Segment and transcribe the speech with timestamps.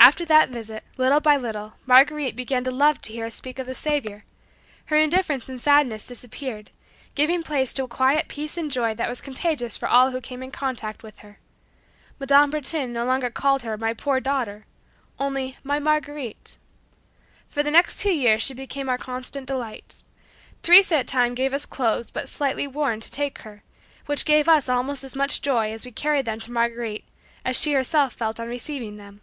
[0.00, 3.66] After that visit, little by little Marguerite began to love to hear us speak of
[3.66, 4.22] the Saviour.
[4.86, 6.70] Her indifference and sadness disappeared,
[7.16, 10.40] giving place to a quiet peace and joy that was contagious for all who came
[10.42, 11.40] in contact with her.
[12.20, 12.48] Mme.
[12.48, 14.66] Bertin no longer called her "My poor daughter,"
[15.18, 16.58] only "My Marguerite."
[17.48, 20.04] For the next two years she became our constant delight.
[20.62, 23.62] Teresa at times gave us clothes but slightly worn to take to her,
[24.06, 27.04] which gave us almost as much joy as we carried them to Marguerite
[27.44, 29.22] as she herself felt on receiving them.